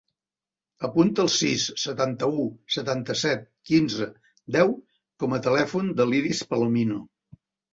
Apunta 0.87 1.21
el 1.23 1.29
sis, 1.33 1.65
setanta-u, 1.81 2.47
setanta-set, 2.77 3.45
quinze, 3.73 4.09
deu 4.59 4.75
com 5.25 5.37
a 5.39 5.43
telèfon 5.51 5.93
de 6.01 6.09
l'Iris 6.11 6.43
Palomino. 6.55 6.99